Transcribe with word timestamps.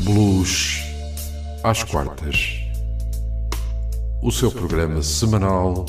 Blues 0.00 0.82
às 1.62 1.84
quartas. 1.84 2.58
O 4.22 4.32
seu 4.32 4.50
programa 4.50 5.02
semanal 5.02 5.84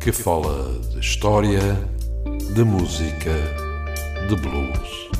que 0.00 0.12
fala 0.12 0.78
de 0.90 1.00
história, 1.00 1.60
de 2.54 2.62
música, 2.62 3.32
de 4.28 4.36
blues. 4.36 5.10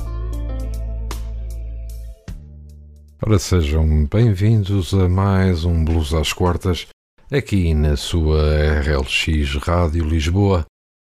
Ora, 3.27 3.39
sejam 3.39 4.05
bem-vindos 4.05 4.93
a 4.95 5.09
mais 5.09 5.65
um 5.65 5.85
Blues 5.85 6.13
às 6.15 6.33
quartas, 6.33 6.87
aqui 7.31 7.75
na 7.75 7.97
sua 7.97 8.41
RLX 8.83 9.57
Rádio 9.57 10.05
Lisboa. 10.05 10.67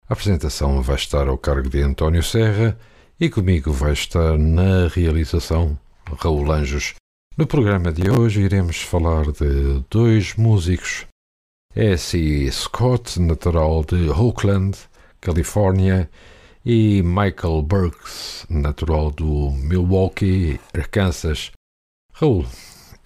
A 0.09 0.13
apresentação 0.13 0.81
vai 0.81 0.95
estar 0.95 1.27
ao 1.27 1.37
cargo 1.37 1.69
de 1.69 1.81
António 1.81 2.23
Serra 2.23 2.77
e 3.19 3.29
comigo 3.29 3.71
vai 3.71 3.93
estar 3.93 4.37
na 4.37 4.87
realização 4.87 5.77
Raul 6.19 6.51
Anjos. 6.51 6.95
No 7.37 7.47
programa 7.47 7.91
de 7.91 8.09
hoje 8.09 8.41
iremos 8.41 8.81
falar 8.81 9.31
de 9.31 9.83
dois 9.89 10.35
músicos. 10.35 11.05
S.E. 11.75 12.51
Scott, 12.51 13.19
natural 13.19 13.83
de 13.83 14.09
Oakland, 14.09 14.77
Califórnia, 15.19 16.09
e 16.65 17.01
Michael 17.03 17.63
Burks, 17.63 18.45
natural 18.49 19.11
do 19.11 19.51
Milwaukee, 19.51 20.59
Arkansas. 20.73 21.51
Raul, 22.13 22.45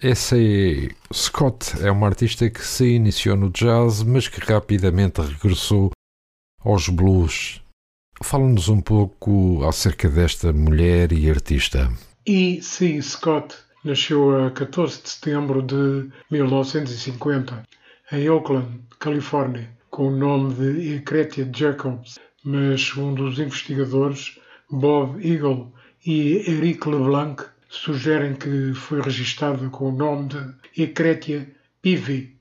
S.E. 0.00 0.94
Scott 1.12 1.82
é 1.82 1.90
uma 1.90 2.06
artista 2.06 2.48
que 2.48 2.64
se 2.64 2.86
iniciou 2.86 3.36
no 3.36 3.50
jazz, 3.50 4.02
mas 4.02 4.28
que 4.28 4.40
rapidamente 4.40 5.20
regressou 5.20 5.90
aos 6.62 6.88
blues. 6.88 7.60
Fala-nos 8.22 8.68
um 8.68 8.80
pouco 8.80 9.64
acerca 9.66 10.08
desta 10.08 10.52
mulher 10.52 11.12
e 11.12 11.30
artista. 11.30 11.90
E. 12.26 12.60
C. 12.62 13.00
Scott 13.00 13.54
nasceu 13.84 14.46
a 14.46 14.50
14 14.50 15.02
de 15.02 15.08
setembro 15.08 15.62
de 15.62 16.10
1950 16.30 17.62
em 18.12 18.28
Oakland, 18.28 18.80
Califórnia, 18.98 19.70
com 19.90 20.08
o 20.08 20.16
nome 20.16 20.54
de 20.54 20.94
Ecretia 20.96 21.48
Jacobs, 21.54 22.18
mas 22.44 22.82
segundo 22.82 23.24
os 23.24 23.38
investigadores 23.38 24.38
Bob 24.70 25.24
Eagle 25.26 25.72
e 26.04 26.50
Eric 26.50 26.88
LeBlanc 26.88 27.44
sugerem 27.68 28.34
que 28.34 28.72
foi 28.74 29.00
registada 29.00 29.68
com 29.70 29.90
o 29.90 29.96
nome 29.96 30.28
de 30.28 30.82
Ecretia 30.82 31.48
Pivi 31.80 32.36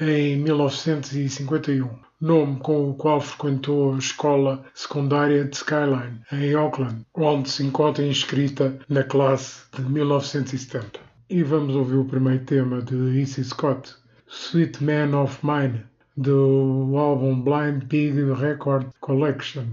em 0.00 0.36
1951 0.38 2.11
nome 2.22 2.60
com 2.60 2.88
o 2.90 2.94
qual 2.94 3.20
frequentou 3.20 3.94
a 3.94 3.98
escola 3.98 4.64
secundária 4.72 5.44
de 5.44 5.56
Skyline, 5.56 6.20
em 6.30 6.54
Auckland, 6.54 7.04
onde 7.14 7.50
se 7.50 7.64
encontra 7.64 8.06
inscrita 8.06 8.78
na 8.88 9.02
classe 9.02 9.62
de 9.76 9.82
1970. 9.82 11.00
E 11.28 11.42
vamos 11.42 11.74
ouvir 11.74 11.96
o 11.96 12.04
primeiro 12.04 12.44
tema 12.44 12.80
de 12.80 13.20
E.C. 13.20 13.42
Scott, 13.42 13.96
Sweet 14.28 14.84
Man 14.84 15.20
of 15.20 15.44
Mine, 15.44 15.82
do 16.16 16.94
álbum 16.96 17.40
Blind 17.40 17.88
Pig 17.88 18.12
Record 18.34 18.86
Collection. 19.00 19.64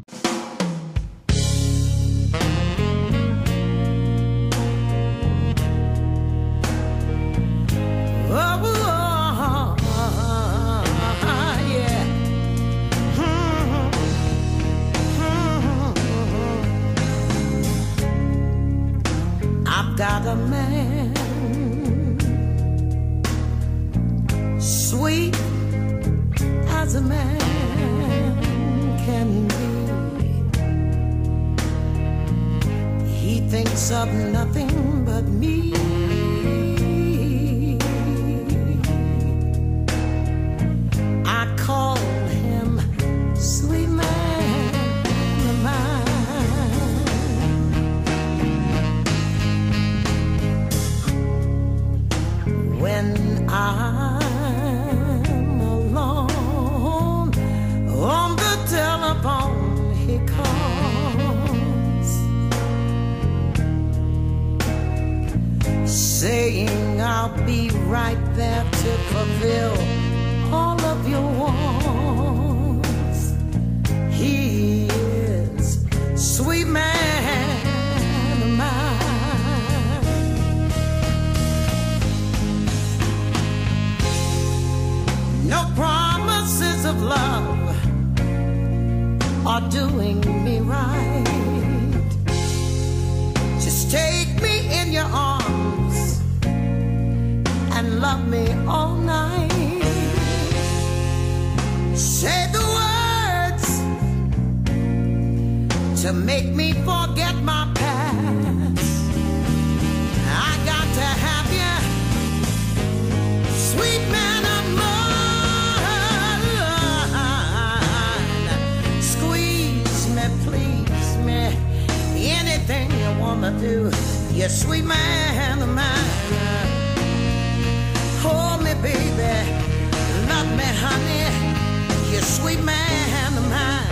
sweet 132.29 132.63
man 132.63 133.37
of 133.37 133.45
mine. 133.49 133.89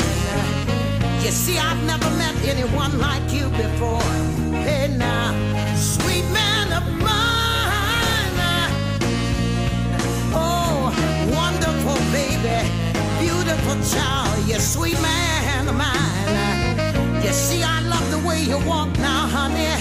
You 1.24 1.32
see, 1.32 1.58
I've 1.58 1.84
never 1.84 2.10
met 2.22 2.36
anyone 2.46 3.00
like 3.00 3.34
you 3.34 3.50
before. 3.50 4.10
Hey 4.66 4.88
now, 4.96 5.34
sweet 5.76 6.26
man 6.40 6.68
of 6.80 6.86
mine. 7.02 8.38
Oh, 10.34 10.94
wonderful 11.34 11.98
baby, 12.14 12.58
beautiful 13.20 13.78
child. 13.92 14.48
You 14.48 14.60
sweet 14.60 15.00
man 15.02 15.68
of 15.68 15.76
mine. 15.76 17.24
You 17.26 17.34
see, 17.34 17.64
I 17.64 17.82
love 17.94 18.08
the 18.12 18.22
way 18.28 18.40
you 18.44 18.60
walk 18.68 18.92
now, 19.00 19.22
honey. 19.38 19.74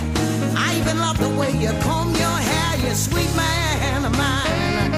I 0.56 0.78
even 0.80 0.98
love 0.98 1.18
the 1.18 1.32
way 1.40 1.50
you 1.52 1.72
comb 1.84 2.10
your 2.24 2.38
hair. 2.50 2.72
You 2.88 2.94
sweet 2.94 3.32
man 3.36 4.04
of 4.06 4.12
mine. 4.16 4.90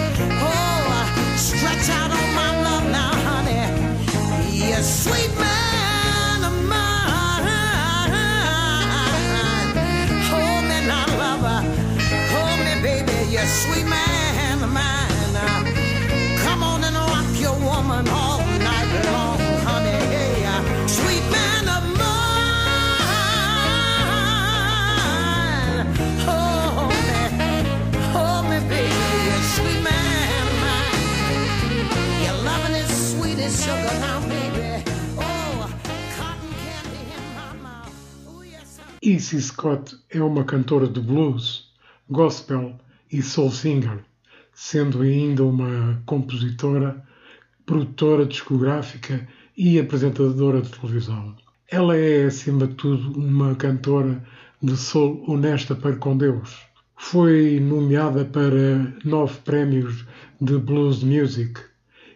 Oh, 0.46 1.34
stretch 1.37 1.88
out 1.90 2.27
sweet 4.82 5.48
Issy 39.18 39.42
Scott 39.42 39.96
é 40.10 40.22
uma 40.22 40.44
cantora 40.44 40.86
de 40.86 41.00
blues, 41.00 41.72
gospel 42.08 42.78
e 43.10 43.20
soul 43.20 43.50
singer, 43.50 43.98
sendo 44.54 45.02
ainda 45.02 45.44
uma 45.44 46.00
compositora, 46.06 47.04
produtora 47.66 48.24
discográfica 48.24 49.26
e 49.56 49.76
apresentadora 49.76 50.62
de 50.62 50.70
televisão. 50.70 51.34
Ela 51.68 51.96
é, 51.96 52.26
acima 52.26 52.68
de 52.68 52.74
tudo, 52.74 53.18
uma 53.18 53.56
cantora 53.56 54.22
de 54.62 54.76
soul 54.76 55.24
honesta 55.26 55.74
para 55.74 55.96
com 55.96 56.16
Deus. 56.16 56.56
Foi 56.96 57.58
nomeada 57.58 58.24
para 58.24 58.94
nove 59.04 59.40
prémios 59.40 60.06
de 60.40 60.56
blues 60.58 61.02
music 61.02 61.60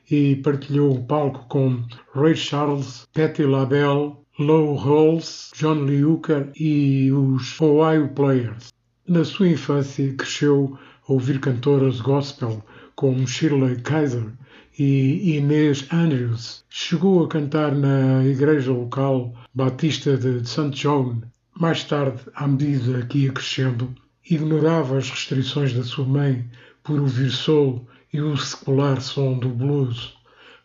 e 0.09 0.37
partilhou 0.37 0.95
o 0.95 1.05
palco 1.05 1.49
com 1.49 1.83
Ray 2.15 2.37
Charles, 2.37 3.09
Patti 3.13 3.43
LaBelle, 3.43 4.22
Low 4.39 4.77
Rolls, 4.77 5.51
John 5.55 5.85
Lee 5.85 6.03
Hooker 6.03 6.51
e 6.59 7.13
os 7.13 7.61
Ohio 7.61 8.09
Players. 8.15 8.73
Na 9.07 9.25
sua 9.25 9.51
infância 9.51 10.15
cresceu 10.15 10.79
a 11.07 11.13
ouvir 11.13 11.39
cantoras 11.39 12.01
gospel 12.01 12.65
como 12.97 13.27
Shirley 13.27 13.83
Kaiser 13.83 14.33
e 14.79 15.37
Inês 15.37 15.87
Andrews. 15.93 16.65
Chegou 16.71 17.23
a 17.23 17.29
cantar 17.29 17.75
na 17.75 18.25
igreja 18.25 18.73
local 18.73 19.35
Batista 19.55 20.17
de 20.17 20.49
St. 20.49 20.71
John. 20.71 21.21
Mais 21.61 21.85
tarde, 21.85 22.23
à 22.35 22.49
medida 22.49 23.05
que 23.05 23.25
ia 23.25 23.33
crescendo, 23.33 23.95
ignorava 24.31 24.97
as 24.97 25.11
restrições 25.11 25.75
da 25.75 25.83
sua 25.83 26.07
mãe 26.07 26.43
por 26.83 26.99
ouvir 26.99 27.31
soul 27.31 27.87
e 28.11 28.23
o 28.23 28.35
secular 28.39 28.99
som 29.03 29.39
do 29.39 29.51
blues 29.51 30.17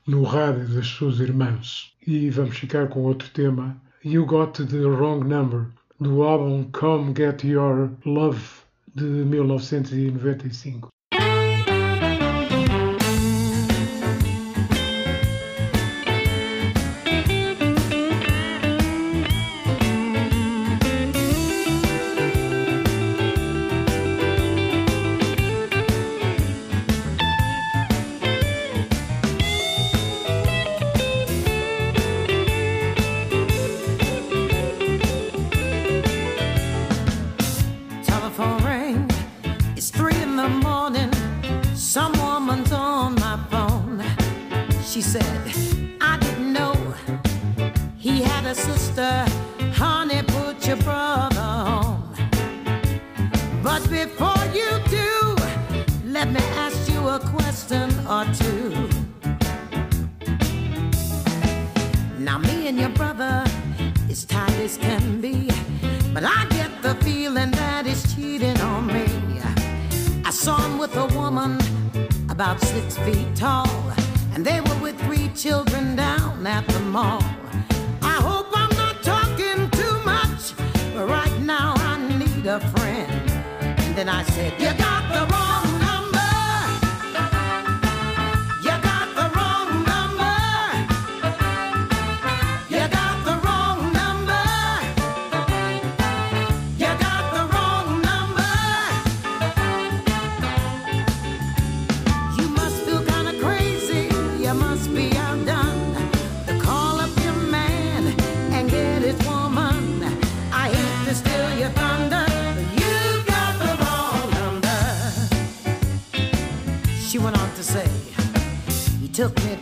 no 0.08 0.24
rádio 0.24 0.68
das 0.70 0.88
suas 0.88 1.20
irmãs. 1.20 1.94
E 2.06 2.30
vamos 2.30 2.58
ficar 2.58 2.88
com 2.88 3.02
outro 3.02 3.30
tema, 3.30 3.76
You 4.04 4.26
Got 4.26 4.66
the 4.66 4.78
Wrong 4.78 5.28
Number, 5.28 5.68
do 6.00 6.24
álbum 6.24 6.64
Come 6.72 7.14
Get 7.16 7.44
Your 7.44 7.92
Love 8.06 8.42
de 8.96 9.04
1995. 9.04 10.88
Western 57.70 58.08
or 58.08 58.24
two. 58.34 58.90
Now, 62.18 62.38
me 62.38 62.68
and 62.68 62.80
your 62.80 62.90
brother 62.90 63.44
as 64.10 64.24
tight 64.24 64.54
as 64.60 64.78
can 64.78 65.20
be, 65.20 65.50
but 66.14 66.24
I 66.24 66.46
get 66.52 66.82
the 66.82 66.96
feeling 67.04 67.52
that 67.52 67.86
he's 67.86 68.16
cheating 68.16 68.58
on 68.62 68.88
me. 68.88 69.06
I 70.24 70.30
saw 70.30 70.58
him 70.62 70.78
with 70.78 70.96
a 70.96 71.08
woman 71.08 71.60
about 72.30 72.62
six 72.62 72.98
feet 73.00 73.36
tall, 73.36 73.68
and 74.34 74.46
they 74.46 74.62
were 74.62 74.80
with 74.82 74.98
three 75.02 75.30
children 75.36 75.98
down 75.98 76.48
at 76.48 76.66
the 76.68 76.80
mall. 76.80 77.22
I 78.02 78.18
hope 78.28 78.48
I'm 78.54 78.74
not 78.78 79.04
talking 79.04 79.70
too 79.72 79.96
much, 80.06 80.54
but 80.94 81.06
right 81.10 81.38
now 81.42 81.74
I 81.76 81.98
need 82.18 82.46
a 82.46 82.62
friend. 82.72 83.30
And 83.60 83.96
then 83.96 84.08
I 84.08 84.24
said, 84.24 84.54
You 84.58 84.72
got 84.78 85.04
the 85.14 85.34
wrong. 85.34 85.67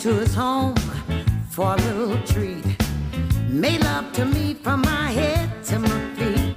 to 0.05 0.13
his 0.13 0.35
home 0.35 0.75
for 1.49 1.73
a 1.73 1.77
little 1.77 2.15
treat. 2.27 2.63
Made 3.49 3.83
love 3.83 4.13
to 4.13 4.23
me 4.23 4.53
from 4.53 4.81
my 4.81 5.09
head 5.09 5.49
to 5.63 5.79
my 5.79 5.99
feet. 6.13 6.55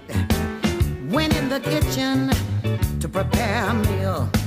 Went 1.11 1.35
in 1.35 1.49
the 1.49 1.59
kitchen 1.59 2.31
to 3.01 3.09
prepare 3.09 3.65
a 3.65 3.73
meal. 3.73 4.38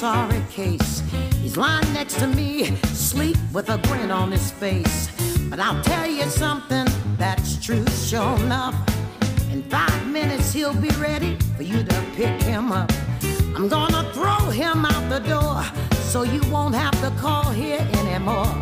Sorry 0.00 0.42
case. 0.48 1.02
He's 1.42 1.58
lying 1.58 1.92
next 1.92 2.18
to 2.20 2.26
me, 2.26 2.74
sleep 2.86 3.36
with 3.52 3.68
a 3.68 3.76
grin 3.86 4.10
on 4.10 4.32
his 4.32 4.50
face. 4.50 5.10
But 5.50 5.60
I'll 5.60 5.82
tell 5.82 6.06
you 6.06 6.24
something 6.24 6.86
that's 7.18 7.62
true, 7.62 7.86
sure 7.88 8.34
enough. 8.36 8.74
In 9.52 9.62
five 9.64 10.06
minutes, 10.06 10.54
he'll 10.54 10.72
be 10.72 10.88
ready 10.92 11.36
for 11.54 11.64
you 11.64 11.84
to 11.84 12.04
pick 12.14 12.40
him 12.40 12.72
up. 12.72 12.90
I'm 13.54 13.68
gonna 13.68 14.10
throw 14.14 14.48
him 14.48 14.86
out 14.86 15.10
the 15.10 15.20
door 15.28 15.62
so 16.10 16.22
you 16.22 16.40
won't 16.50 16.74
have 16.74 16.98
to 17.02 17.10
call 17.20 17.50
here 17.50 17.86
anymore. 17.98 18.59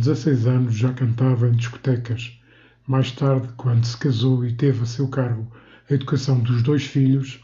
16 0.00 0.46
anos, 0.46 0.74
já 0.74 0.92
cantava 0.92 1.48
em 1.48 1.52
discotecas. 1.52 2.40
Mais 2.86 3.12
tarde, 3.12 3.48
quando 3.56 3.84
se 3.84 3.96
casou 3.96 4.44
e 4.44 4.52
teve 4.52 4.82
a 4.82 4.86
seu 4.86 5.06
cargo 5.08 5.50
a 5.88 5.94
educação 5.94 6.40
dos 6.40 6.62
dois 6.62 6.84
filhos, 6.84 7.40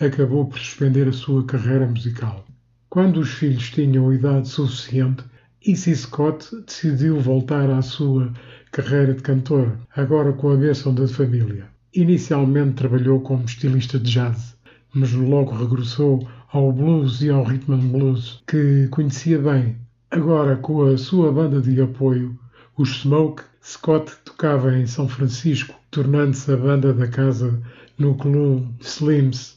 acabou 0.00 0.46
por 0.46 0.58
suspender 0.58 1.08
a 1.08 1.12
sua 1.12 1.44
carreira 1.44 1.86
musical. 1.86 2.46
Quando 2.88 3.20
os 3.20 3.30
filhos 3.30 3.70
tinham 3.70 4.12
idade 4.12 4.48
suficiente, 4.48 5.24
Issy 5.66 5.94
Scott 5.94 6.48
decidiu 6.66 7.20
voltar 7.20 7.68
à 7.68 7.82
sua 7.82 8.32
carreira 8.72 9.12
de 9.12 9.22
cantora, 9.22 9.78
agora 9.94 10.32
com 10.32 10.50
a 10.50 10.56
bênção 10.56 10.94
da 10.94 11.06
família. 11.06 11.68
Inicialmente 11.94 12.74
trabalhou 12.74 13.20
como 13.20 13.44
estilista 13.44 13.98
de 13.98 14.10
jazz, 14.10 14.56
mas 14.94 15.12
logo 15.12 15.54
regressou 15.54 16.26
ao 16.52 16.72
blues 16.72 17.20
e 17.20 17.30
ao 17.30 17.44
rhythm 17.44 17.74
and 17.74 17.88
blues, 17.88 18.42
que 18.46 18.88
conhecia 18.88 19.38
bem. 19.38 19.76
Agora, 20.12 20.56
com 20.56 20.82
a 20.82 20.98
sua 20.98 21.30
banda 21.30 21.60
de 21.60 21.80
apoio, 21.80 22.36
os 22.76 22.88
Smoke, 22.96 23.44
Scott 23.62 24.12
tocava 24.24 24.76
em 24.76 24.84
São 24.84 25.08
Francisco, 25.08 25.78
tornando-se 25.88 26.50
a 26.52 26.56
banda 26.56 26.92
da 26.92 27.06
casa 27.06 27.62
no 27.96 28.16
clube 28.16 28.68
Slims. 28.80 29.56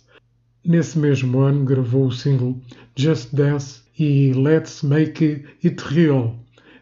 Nesse 0.63 0.99
mesmo 0.99 1.39
ano 1.39 1.65
gravou 1.65 2.05
o 2.05 2.11
single 2.11 2.55
Just 2.95 3.33
Dance 3.33 3.81
e 3.97 4.31
Let's 4.33 4.83
Make 4.83 5.43
It 5.65 5.83
Real 5.87 6.35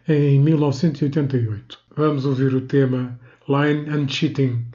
em 0.06 0.38
1988. 0.40 1.78
Vamos 1.96 2.26
ouvir 2.26 2.54
o 2.54 2.60
tema 2.60 3.18
Line 3.48 3.88
and 3.88 4.06
Cheating 4.06 4.66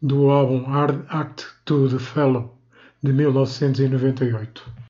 do 0.00 0.30
álbum 0.30 0.62
Hard 0.62 1.04
Act 1.08 1.46
to 1.64 1.88
the 1.88 1.98
Fellow 1.98 2.56
de 3.02 3.12
1998. 3.12 4.85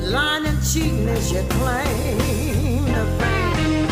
But 0.00 0.10
lying 0.10 0.46
and 0.46 0.62
cheating 0.62 1.08
is 1.08 1.32
your 1.32 1.42
claim 1.48 2.84
to 2.86 3.04
fame. 3.18 3.88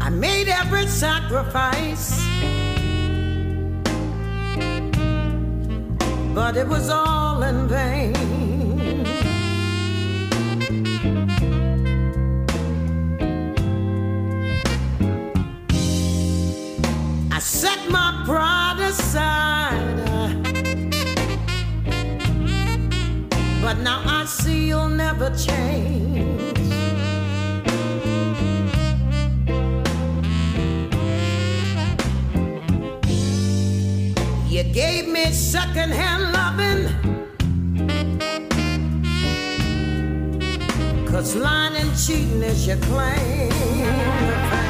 I 0.00 0.08
made 0.08 0.48
every 0.48 0.86
sacrifice, 0.86 2.18
but 6.34 6.56
it 6.56 6.66
was 6.66 6.88
all 6.88 7.42
in 7.42 7.68
vain. 7.68 8.14
I 17.30 17.38
set 17.38 17.90
my 17.90 18.22
pride 18.24 18.78
aside. 18.80 19.57
But 23.68 23.80
now 23.80 24.02
I 24.06 24.24
see 24.24 24.68
you'll 24.68 24.88
never 24.88 25.28
change. 25.36 26.58
You 34.48 34.62
gave 34.72 35.08
me 35.08 35.26
secondhand 35.32 36.32
loving. 36.32 36.88
Cause 41.06 41.36
lying 41.36 41.76
and 41.76 41.94
cheating 41.94 42.42
is 42.42 42.66
your 42.66 42.78
claim. 42.78 44.67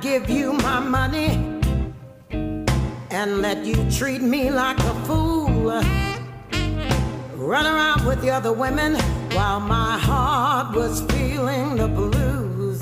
Give 0.00 0.30
you 0.30 0.54
my 0.54 0.80
money 0.80 1.60
and 3.10 3.42
let 3.42 3.66
you 3.66 3.76
treat 3.90 4.22
me 4.22 4.50
like 4.50 4.78
a 4.78 4.94
fool? 5.04 5.82
Run 7.34 7.66
around 7.66 8.06
with 8.06 8.22
the 8.22 8.30
other 8.30 8.52
women 8.52 8.94
while 9.34 9.60
my 9.60 9.98
heart 9.98 10.74
was 10.74 11.02
feeling 11.12 11.76
the 11.76 11.88
blues. 11.88 12.80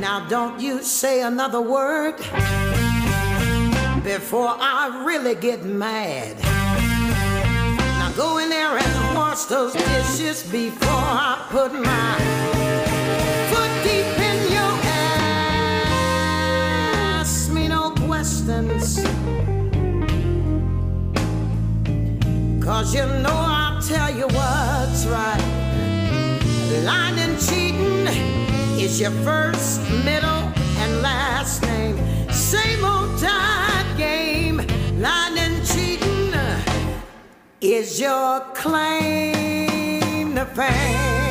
Now, 0.00 0.26
don't 0.28 0.60
you 0.60 0.82
say 0.82 1.22
another 1.22 1.60
word 1.60 2.16
before 4.02 4.56
I 4.58 5.04
really 5.06 5.36
get 5.36 5.64
mad. 5.64 6.36
Now, 7.98 8.12
go 8.16 8.38
in 8.38 8.48
there 8.48 8.76
and 8.78 9.16
wash 9.16 9.44
those 9.44 9.74
dishes 9.74 10.42
before 10.50 10.88
I 10.88 11.46
put 11.50 11.72
my 11.72 12.45
Cause 18.46 19.02
you 22.94 23.04
know 23.04 23.32
I'll 23.32 23.82
tell 23.82 24.16
you 24.16 24.28
what's 24.28 25.04
right. 25.06 25.42
Lying 26.84 27.18
and 27.18 27.36
cheating 27.40 28.06
is 28.78 29.00
your 29.00 29.10
first, 29.24 29.80
middle, 30.04 30.52
and 30.78 31.02
last 31.02 31.62
name. 31.62 31.98
Same 32.30 32.84
old 32.84 33.18
time 33.18 33.96
game. 33.96 34.58
Lying 35.00 35.38
and 35.38 35.66
cheating 35.66 36.32
is 37.60 38.00
your 38.00 38.42
claim 38.54 40.36
to 40.36 40.46
fame. 40.54 41.25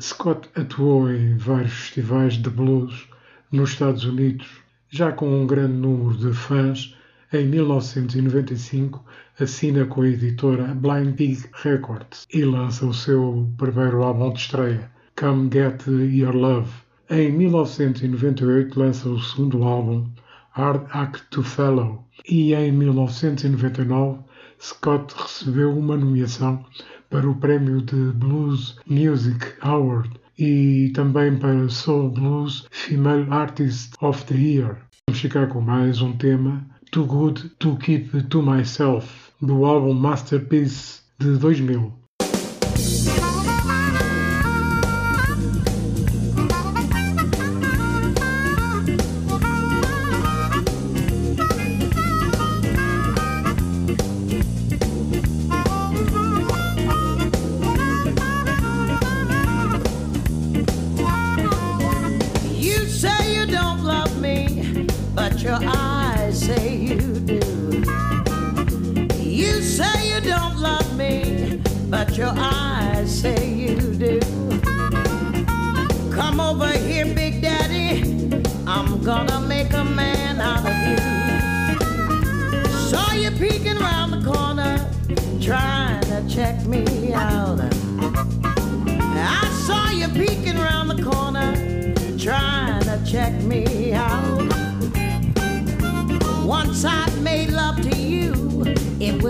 Scott 0.00 0.48
atuou 0.54 1.10
em 1.10 1.36
vários 1.36 1.74
festivais 1.74 2.34
de 2.34 2.48
blues 2.48 3.06
nos 3.52 3.70
Estados 3.70 4.04
Unidos, 4.04 4.48
já 4.88 5.12
com 5.12 5.28
um 5.28 5.46
grande 5.46 5.74
número 5.74 6.16
de 6.16 6.32
fãs. 6.32 6.96
Em 7.30 7.44
1995, 7.46 9.04
assina 9.38 9.84
com 9.84 10.00
a 10.00 10.08
editora 10.08 10.74
Blind 10.74 11.14
Pig 11.16 11.44
Records 11.52 12.26
e 12.32 12.42
lança 12.44 12.86
o 12.86 12.94
seu 12.94 13.46
primeiro 13.58 14.02
álbum 14.02 14.32
de 14.32 14.40
estreia, 14.40 14.90
Come 15.16 15.50
Get 15.52 15.86
Your 15.86 16.34
Love. 16.34 16.72
Em 17.10 17.30
1998, 17.32 18.80
lança 18.80 19.06
o 19.06 19.20
segundo 19.20 19.62
álbum, 19.64 20.10
Hard 20.52 20.86
Act 20.92 21.26
to 21.28 21.42
Follow, 21.42 22.06
e 22.26 22.54
em 22.54 22.72
1999, 22.72 24.20
Scott 24.58 25.14
recebeu 25.14 25.76
uma 25.76 25.96
nomeação 25.96 26.64
para 27.10 27.28
o 27.28 27.34
prémio 27.34 27.82
de 27.82 28.12
Blues 28.12 28.78
Music 28.86 29.52
Award 29.60 30.10
e 30.38 30.90
também 30.94 31.36
para 31.36 31.68
Soul 31.68 32.10
Blues 32.10 32.66
Female 32.70 33.26
Artist 33.30 33.94
of 34.00 34.24
the 34.24 34.34
Year. 34.34 34.78
Vamos 35.08 35.20
ficar 35.20 35.48
com 35.48 35.60
mais 35.60 36.00
um 36.00 36.16
tema, 36.16 36.64
Too 36.92 37.04
Good 37.04 37.50
to 37.58 37.76
Keep 37.76 38.22
to 38.28 38.42
Myself, 38.42 39.32
do 39.42 39.64
álbum 39.64 39.92
Masterpiece 39.92 41.02
de 41.18 41.36
2000. 41.36 41.92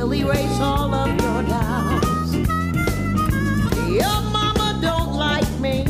Will 0.03 0.15
erase 0.15 0.61
all 0.61 0.95
of 0.95 1.09
your 1.21 1.43
doubts. 1.43 2.33
Your 3.89 4.21
mama 4.33 4.79
don't 4.81 5.13
like 5.13 5.51
me, 5.59 5.85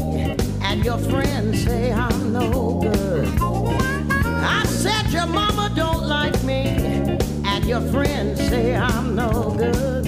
and 0.62 0.84
your 0.84 0.98
friends 0.98 1.62
say 1.62 1.92
I'm 1.92 2.32
no 2.32 2.80
good. 2.80 3.28
I 3.40 4.64
said 4.66 5.10
your 5.12 5.26
mama 5.26 5.70
don't 5.76 6.08
like 6.08 6.42
me, 6.42 7.18
and 7.44 7.64
your 7.66 7.80
friends 7.92 8.40
say 8.48 8.74
I'm 8.74 9.14
no 9.14 9.54
good. 9.56 10.04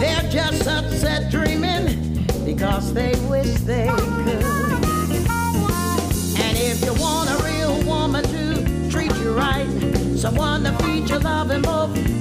They're 0.00 0.30
just 0.30 0.68
upset 0.68 1.30
dreaming 1.30 2.26
because 2.44 2.92
they 2.94 3.14
wish 3.28 3.54
they 3.62 3.88
could. 3.88 4.44
And 6.44 6.56
if 6.56 6.84
you 6.84 6.94
want 6.94 7.28
a 7.28 7.38
real 7.42 7.84
woman 7.84 8.22
to 8.24 8.90
treat 8.90 9.12
you 9.16 9.32
right, 9.32 9.66
someone 10.16 10.62
to 10.62 10.72
feed 10.84 11.08
your 11.08 11.20
love 11.20 11.50
and 11.50 11.64
both 11.64 12.15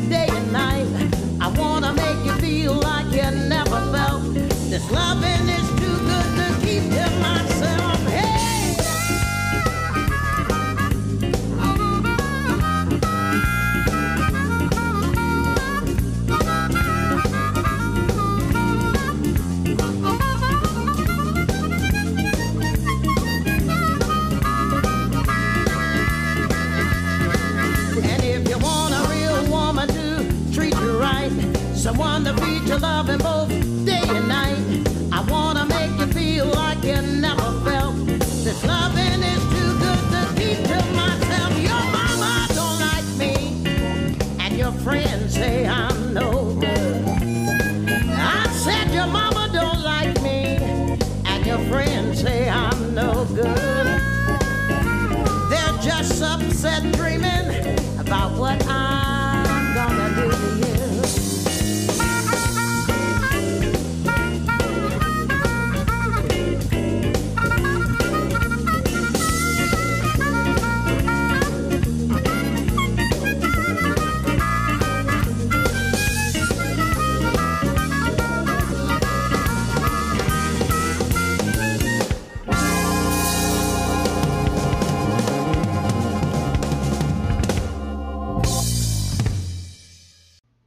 This 4.76 4.92
loving 4.92 5.48
is 5.48 5.62
too 5.62 5.64
someone 32.46 32.60
to 32.60 32.66
feed 32.66 32.70
you 32.70 32.78
loving 32.78 33.18
both 33.18 33.50
day 33.86 34.02
and 34.08 34.28
night, 34.28 34.88
I 35.12 35.22
wanna 35.30 35.55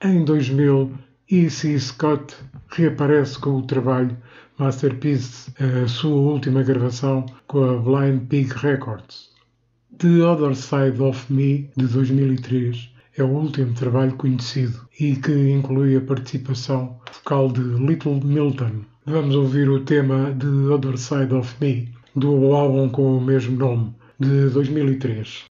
Em 0.09 0.25
2000, 0.25 0.91
E.C. 1.31 1.79
Scott 1.79 2.35
reaparece 2.71 3.39
com 3.39 3.59
o 3.59 3.67
trabalho 3.67 4.17
Masterpiece, 4.57 5.53
a 5.61 5.87
sua 5.87 6.17
última 6.17 6.63
gravação 6.63 7.27
com 7.47 7.63
a 7.63 7.77
Blind 7.77 8.27
Pig 8.27 8.51
Records. 8.55 9.29
The 9.99 10.25
Other 10.25 10.57
Side 10.57 11.03
of 11.03 11.31
Me, 11.31 11.69
de 11.77 11.87
2003, 11.89 12.91
é 13.19 13.23
o 13.23 13.27
último 13.27 13.75
trabalho 13.75 14.17
conhecido 14.17 14.81
e 14.99 15.15
que 15.15 15.51
inclui 15.51 15.95
a 15.95 16.01
participação 16.01 16.99
vocal 17.13 17.53
de 17.53 17.61
Little 17.61 18.25
Milton. 18.25 18.87
Vamos 19.05 19.35
ouvir 19.35 19.69
o 19.69 19.85
tema 19.85 20.35
The 20.41 20.73
Other 20.73 20.97
Side 20.97 21.35
of 21.35 21.55
Me, 21.61 21.87
do 22.17 22.55
álbum 22.55 22.89
com 22.89 23.19
o 23.19 23.21
mesmo 23.21 23.59
nome, 23.59 23.95
de 24.19 24.49
2003. 24.49 25.48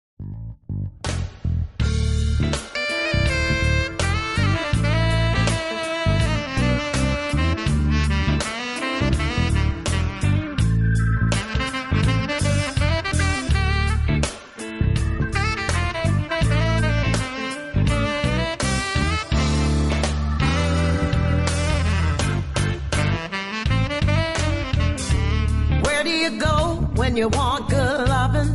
You 27.17 27.29
want 27.29 27.67
good 27.67 28.07
loving? 28.09 28.49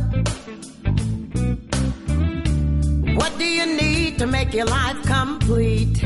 What 3.17 3.37
do 3.37 3.43
you 3.43 3.65
need 3.65 4.17
to 4.19 4.25
make 4.25 4.53
your 4.53 4.65
life 4.65 5.05
complete? 5.05 6.01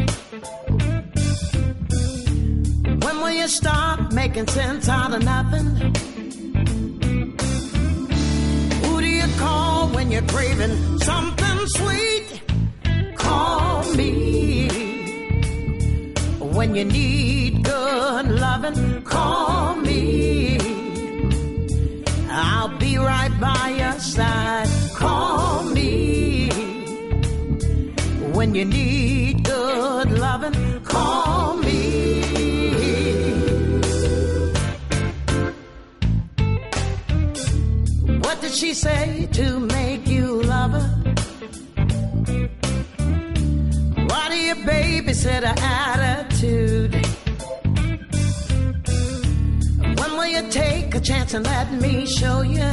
When 3.04 3.16
will 3.22 3.38
you 3.42 3.48
stop 3.48 4.12
making 4.12 4.48
sense 4.48 4.90
out 4.90 5.14
of 5.14 5.24
nothing? 5.24 5.68
Who 8.86 9.02
do 9.02 9.08
you 9.08 9.28
call 9.38 9.90
when 9.90 10.10
you're 10.10 10.30
craving 10.34 11.00
something 11.00 11.60
sweet? 11.78 12.42
Call 13.18 13.84
me. 13.94 14.68
When 16.40 16.74
you 16.74 16.86
need 16.86 17.64
good 17.64 18.32
loving, 18.32 19.04
call 19.04 19.76
me. 19.76 20.57
I'll 22.68 22.78
be 22.80 22.98
right 22.98 23.32
by 23.40 23.76
your 23.80 23.98
side. 23.98 24.68
Call 24.94 25.64
me. 25.64 26.50
When 28.34 28.54
you 28.54 28.66
need 28.66 29.46
good 29.46 30.12
loving, 30.12 30.82
call 30.84 31.56
me. 31.56 32.22
What 38.20 38.42
did 38.42 38.52
she 38.52 38.74
say 38.74 39.30
to 39.32 39.60
make 39.62 40.06
you 40.06 40.42
love 40.42 40.72
her? 40.72 40.88
Why 44.10 44.24
do 44.30 44.38
you 44.38 44.56
babysit 44.56 45.44
her 45.48 45.56
attitude? 45.58 46.97
A 50.98 51.00
chance 51.00 51.34
and 51.36 51.46
let 51.46 51.72
me 51.74 52.08
show 52.08 52.42
you? 52.42 52.70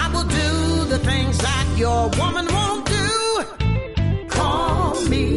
I 0.00 0.04
will 0.12 0.28
do 0.42 0.84
the 0.92 0.98
things 1.10 1.38
that 1.38 1.66
your 1.76 2.08
woman 2.20 2.46
won't 2.56 2.84
do. 2.98 3.08
Call 4.28 5.00
me 5.12 5.28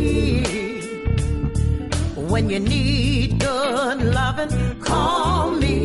when 2.31 2.49
you 2.49 2.59
need 2.59 3.39
good 3.39 4.01
loving. 4.19 4.51
Call 4.81 5.51
me. 5.51 5.77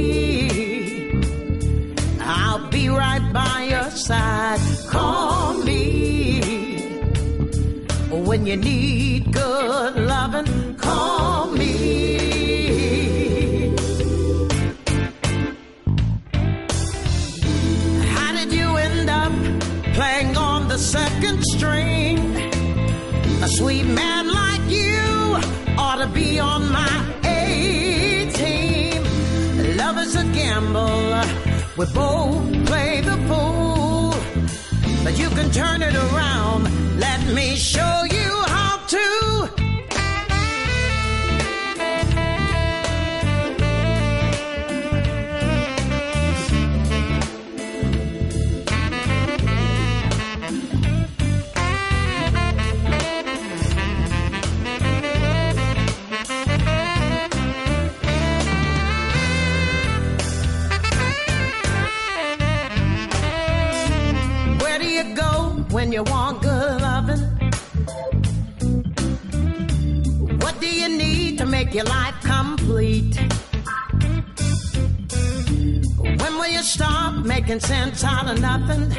I'll 2.20 2.66
be 2.70 2.88
right 2.88 3.26
by 3.34 3.56
your 3.74 3.90
side. 3.90 4.60
Call 4.88 5.54
me 5.68 5.82
when 8.28 8.46
you 8.46 8.56
need 8.56 9.30
good 9.30 9.94
loving. 9.96 10.74
Call 10.76 11.50
me. 11.50 11.63
We 31.76 31.86
both 31.86 32.66
play 32.66 33.00
the 33.00 33.16
fool. 33.26 34.14
But 35.02 35.18
you 35.18 35.28
can 35.30 35.50
turn 35.50 35.82
it 35.82 35.94
around. 35.94 36.68
Let 37.00 37.26
me 37.34 37.56
show 37.56 38.04
you 38.08 38.23
stop 77.60 77.70
making 77.70 77.92
sense 77.92 78.04
out 78.04 78.28
of 78.30 78.40
nothing? 78.40 78.93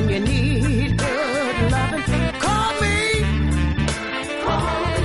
When 0.00 0.08
you 0.08 0.20
need 0.20 0.98
good 0.98 1.70
loving. 1.70 2.02
Call 2.40 2.72
me, 2.80 3.20
call 4.44 4.80
me. 4.86 5.04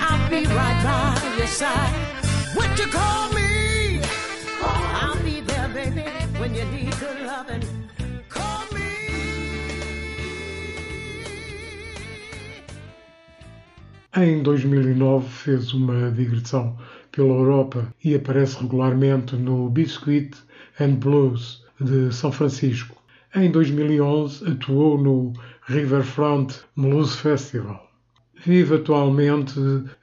I'll 0.00 0.30
be 0.30 0.46
right 0.46 0.80
by 0.82 1.36
your 1.36 1.46
side. 1.46 1.94
What 2.54 2.78
you 2.78 2.86
call 2.86 3.28
me? 3.34 4.00
I'll 4.62 5.22
be 5.22 5.40
there, 5.42 5.68
baby, 5.68 6.04
when 6.38 6.54
you 6.54 6.64
need 6.66 6.94
good 6.98 7.20
loving. 7.26 7.64
Call 8.30 8.64
me. 8.72 8.88
Em 14.16 14.42
2009 14.42 15.28
fez 15.28 15.74
uma 15.74 16.10
digressão 16.12 16.78
pela 17.12 17.28
Europa 17.28 17.92
e 18.02 18.14
aparece 18.14 18.58
regularmente 18.62 19.36
no 19.36 19.68
Biscuit 19.68 20.30
and 20.80 20.94
Blues 20.94 21.62
de 21.78 22.10
São 22.12 22.32
Francisco. 22.32 22.99
Em 23.32 23.48
2011 23.48 24.44
atuou 24.44 24.98
no 24.98 25.32
Riverfront 25.68 26.62
Blues 26.76 27.14
Festival. 27.14 27.88
Vive 28.44 28.74
atualmente 28.74 29.54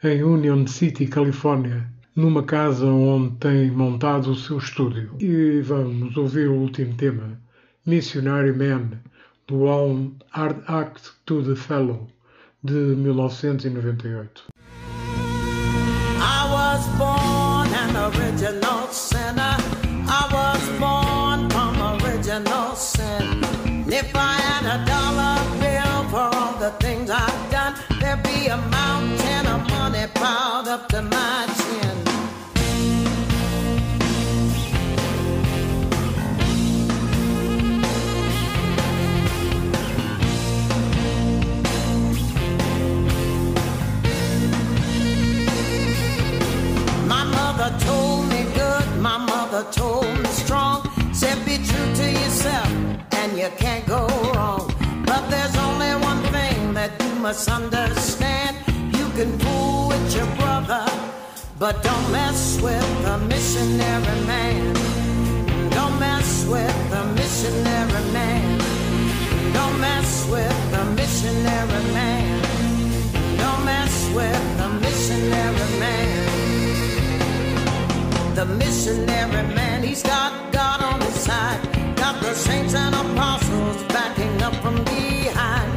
em 0.02 0.24
Union 0.24 0.66
City, 0.66 1.08
Califórnia, 1.08 1.86
numa 2.16 2.42
casa 2.42 2.86
onde 2.86 3.36
tem 3.36 3.70
montado 3.70 4.32
o 4.32 4.36
seu 4.36 4.60
estúdio. 4.60 5.12
E 5.20 5.60
vamos 5.60 6.16
ouvir 6.16 6.48
o 6.48 6.54
último 6.56 6.96
tema, 6.96 7.38
Missionary 7.86 8.54
Man, 8.54 8.92
do 9.46 9.68
álbum 9.68 10.14
Hard 10.32 10.64
Act 10.68 11.12
to 11.26 11.44
the 11.44 11.56
Fellow, 11.56 12.08
de 12.64 12.74
1998. 12.74 14.57
You 53.48 53.58
can't 53.58 53.86
go 53.86 54.08
wrong. 54.34 54.74
But 55.06 55.30
there's 55.30 55.56
only 55.58 55.92
one 56.10 56.22
thing 56.36 56.74
that 56.74 56.92
you 57.02 57.16
must 57.16 57.50
understand. 57.50 58.58
You 58.98 59.08
can 59.18 59.38
fool 59.40 59.88
with 59.88 60.16
your 60.16 60.28
brother, 60.36 60.86
but 61.58 61.82
don't 61.84 62.12
mess 62.12 62.60
with 62.62 62.88
the 63.06 63.18
missionary 63.20 64.20
man. 64.26 64.74
Don't 65.70 65.98
mess 66.00 66.46
with 66.46 66.78
the 66.90 67.04
missionary 67.20 68.04
man. 68.12 68.60
Don't 69.54 69.80
mess 69.80 70.28
with 70.30 70.58
the 70.72 70.84
missionary 71.00 71.84
man. 71.94 72.42
Don't 73.38 73.64
mess 73.66 73.94
with 74.18 74.58
the 74.60 74.70
missionary 74.86 75.70
man. 75.84 76.26
The 78.36 78.46
missionary 78.46 79.44
man, 79.56 79.84
he's 79.84 80.04
got 80.04 80.52
God 80.52 80.82
on 80.82 81.02
his 81.02 81.16
side. 81.16 81.77
The 82.08 82.34
saints 82.34 82.74
and 82.74 82.96
apostles 82.96 83.84
backing 83.90 84.42
up 84.42 84.56
from 84.56 84.76
behind. 84.86 85.72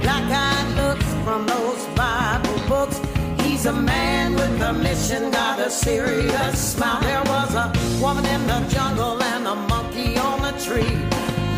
Black 0.00 0.24
eyed 0.30 0.68
looks 0.76 1.08
from 1.24 1.44
those 1.44 1.84
Bible 1.96 2.58
books. 2.68 3.00
He's 3.42 3.66
a 3.66 3.72
man 3.72 4.34
with 4.34 4.62
a 4.62 4.72
mission, 4.72 5.32
got 5.32 5.58
a 5.58 5.68
serious 5.68 6.72
smile. 6.72 7.00
There 7.00 7.24
was 7.24 7.54
a 7.54 7.66
woman 8.00 8.24
in 8.26 8.46
the 8.46 8.60
jungle 8.68 9.20
and 9.22 9.46
a 9.46 9.56
monkey 9.56 10.16
on 10.18 10.44
a 10.44 10.52
tree. 10.60 10.96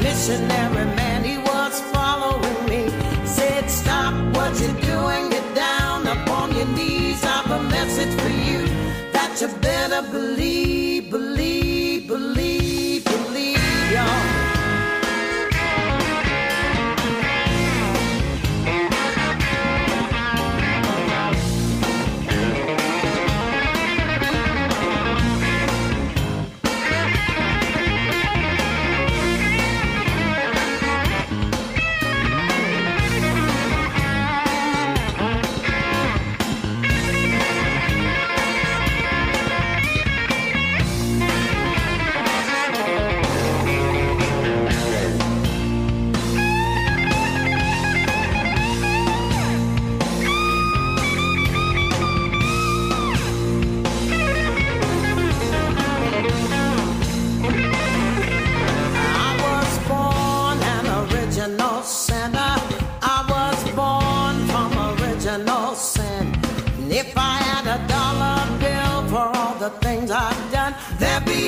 Missionary 0.03 0.87
man, 0.97 1.23
he 1.23 1.37
was 1.39 1.81
following 1.93 2.65
me. 2.67 2.89
Said, 3.27 3.71
Stop 3.71 4.15
what 4.35 4.59
you're 4.59 4.81
doing, 4.93 5.29
get 5.29 5.55
down 5.55 6.07
upon 6.07 6.57
your 6.57 6.69
knees. 6.69 7.23
I've 7.25 7.51
a 7.51 7.63
message 7.65 8.15
for 8.21 8.29
you 8.29 8.67
that 9.13 9.39
you 9.41 9.49
better 9.61 10.03
believe, 10.11 11.11
believe, 11.11 11.64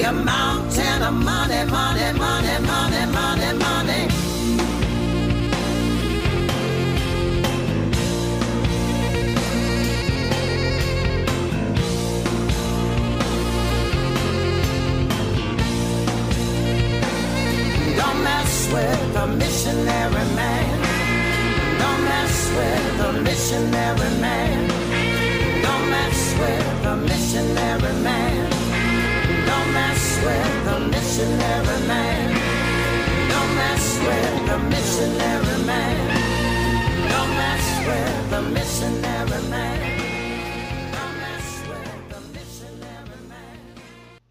a 0.07 0.13
mountain 0.13 1.03
of 1.03 1.15
money, 1.15 1.65
money, 1.69 2.13
money, 2.17 2.57
money, 2.73 3.07
money, 3.19 3.53
money. 3.59 4.03
Don't 17.99 18.23
mess 18.23 18.73
with 18.73 19.15
the 19.15 19.27
missionary 19.27 20.27
man. 20.39 20.69
Don't 21.81 22.05
mess 22.05 22.37
with 22.57 22.99
the 23.01 23.13
missionary 23.25 24.11
man. 24.21 24.69
Don't 25.65 25.91
mess 25.91 26.21
with 26.39 26.83
the 26.85 26.97
missionary 26.97 28.03
man. 28.05 28.36
With 30.27 30.91
missionary 30.91 31.87
man. 31.87 32.35
Don't 33.31 33.55
mess 33.55 33.99
with 34.07 34.71
missionary 34.71 35.65
man. 35.65 35.97
Don't 37.09 37.33
mess 37.37 37.67
with 37.87 38.53
missionary 38.53 39.43
man. 39.49 39.87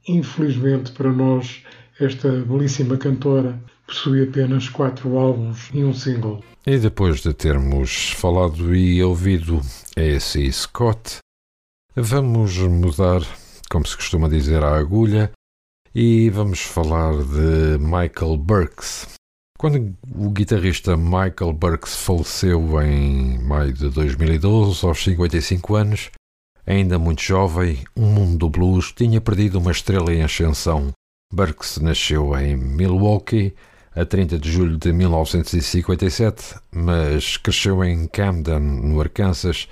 Infelizmente 0.08 0.91
para 0.91 1.13
nós, 1.13 1.63
esta 1.99 2.29
belíssima 2.29 2.97
cantora 2.97 3.58
possui 3.88 4.23
apenas 4.23 4.67
quatro 4.67 5.17
álbuns 5.17 5.69
e 5.73 5.81
um 5.81 5.93
single. 5.93 6.43
E 6.67 6.77
depois 6.77 7.21
de 7.21 7.34
termos 7.34 8.12
falado 8.12 8.75
e 8.75 9.01
ouvido 9.01 9.62
A.C. 9.95 10.51
Scott, 10.51 11.19
vamos 11.95 12.58
mudar, 12.58 13.21
como 13.69 13.88
se 13.88 13.95
costuma 13.95 14.27
dizer, 14.27 14.62
a 14.62 14.75
agulha 14.77 15.31
e 15.95 16.29
vamos 16.29 16.60
falar 16.60 17.13
de 17.23 17.77
Michael 17.79 18.36
Burks. 18.36 19.08
Quando 19.58 19.95
o 20.13 20.29
guitarrista 20.29 20.97
Michael 20.97 21.53
Burks 21.53 21.95
faleceu 21.95 22.81
em 22.81 23.39
maio 23.39 23.71
de 23.71 23.89
2012, 23.89 24.86
aos 24.86 25.01
55 25.01 25.73
anos, 25.73 26.12
ainda 26.67 26.99
muito 26.99 27.21
jovem, 27.21 27.81
o 27.95 28.01
mundo 28.01 28.39
do 28.39 28.49
blues 28.49 28.91
tinha 28.91 29.21
perdido 29.21 29.58
uma 29.58 29.71
estrela 29.71 30.13
em 30.13 30.21
ascensão. 30.21 30.91
Burks 31.34 31.77
nasceu 31.77 32.38
em 32.38 32.58
Milwaukee 32.58 33.55
a 33.95 34.03
30 34.03 34.38
de 34.38 34.51
julho 34.51 34.77
de 34.77 34.91
1957, 34.91 36.55
mas 36.73 37.38
cresceu 37.38 37.81
em 37.86 38.05
Camden, 38.05 38.60
no 38.60 38.99
Arkansas. 38.99 39.69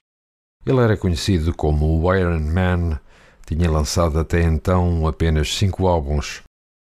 Ele 0.65 0.79
era 0.79 0.95
conhecido 0.95 1.53
como 1.53 2.01
o 2.01 2.15
Iron 2.15 2.39
Man, 2.39 3.01
tinha 3.45 3.69
lançado 3.69 4.19
até 4.19 4.41
então 4.41 5.05
apenas 5.07 5.55
cinco 5.55 5.87
álbuns. 5.87 6.41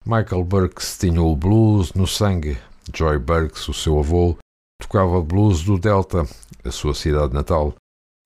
Michael 0.05 0.43
Burks 0.43 0.97
tinha 0.97 1.21
o 1.21 1.35
blues 1.35 1.93
no 1.93 2.07
sangue. 2.07 2.57
Joy 2.93 3.19
Burks, 3.19 3.67
o 3.69 3.73
seu 3.73 3.99
avô, 3.99 4.37
tocava 4.81 5.21
blues 5.21 5.63
do 5.63 5.77
Delta, 5.77 6.25
a 6.63 6.71
sua 6.71 6.93
cidade 6.93 7.33
natal. 7.33 7.73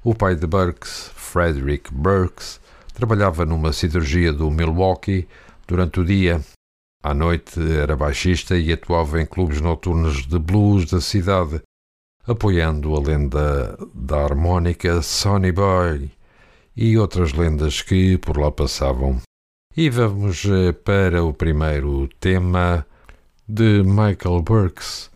O 0.04 0.16
pai 0.16 0.36
de 0.36 0.48
Burks, 0.48 1.12
Frederick 1.14 1.94
Burks, 1.94 2.60
trabalhava 2.94 3.46
numa 3.46 3.74
cirurgia 3.74 4.32
do 4.32 4.50
Milwaukee 4.50 5.28
durante 5.68 6.00
o 6.00 6.06
dia. 6.06 6.42
À 7.04 7.14
noite 7.14 7.60
era 7.60 7.96
baixista 7.96 8.58
e 8.58 8.72
atuava 8.72 9.22
em 9.22 9.26
clubes 9.26 9.62
noturnos 9.62 10.26
de 10.26 10.40
blues 10.40 10.90
da 10.90 11.02
cidade, 11.02 11.62
apoiando 12.26 12.96
a 12.96 13.00
lenda 13.00 13.78
da 13.94 14.24
harmónica 14.24 15.02
Sonny 15.02 15.52
Boy 15.52 16.10
e 16.76 16.98
outras 16.98 17.34
lendas 17.34 17.82
que 17.82 18.18
por 18.18 18.38
lá 18.38 18.52
passavam. 18.52 19.22
E 19.76 19.90
vamos 19.90 20.46
eh, 20.46 20.72
para 20.72 21.24
o 21.24 21.34
primeiro 21.34 22.08
tema 22.20 22.86
de 23.48 23.84
Michael 23.84 24.42
Burks, 24.42 25.12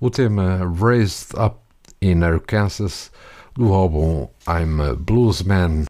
o 0.00 0.10
tema 0.10 0.60
Raised 0.80 1.34
Up 1.38 1.56
in 2.00 2.22
Arkansas 2.22 3.10
do 3.54 3.72
álbum 3.72 4.28
I'm 4.46 4.80
a 4.80 4.94
Bluesman. 4.94 5.84